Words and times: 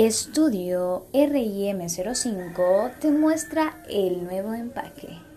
Estudio 0.00 1.04
RIM05 1.12 2.98
te 3.00 3.10
muestra 3.10 3.84
el 3.86 4.24
nuevo 4.24 4.54
empaque. 4.54 5.29